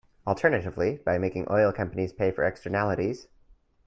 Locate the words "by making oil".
1.05-1.71